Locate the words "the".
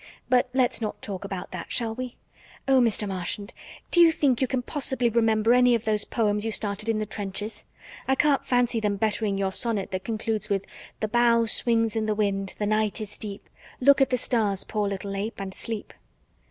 6.97-7.05, 11.01-11.07, 12.07-12.15, 12.57-12.65, 14.09-14.17